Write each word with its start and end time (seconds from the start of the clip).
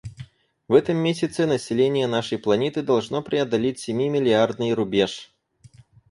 В 0.67 0.73
этом 0.73 0.97
месяце 0.97 1.45
население 1.45 2.07
нашей 2.07 2.39
планеты 2.39 2.81
должно 2.81 3.21
преодолеть 3.21 3.77
семи 3.77 4.09
миллиардный 4.09 4.73
рубеж. 4.73 5.31